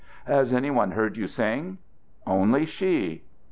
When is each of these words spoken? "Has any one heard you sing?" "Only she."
"Has 0.25 0.51
any 0.51 0.71
one 0.71 0.93
heard 0.93 1.15
you 1.15 1.27
sing?" 1.27 1.77
"Only 2.25 2.65
she." 2.65 3.21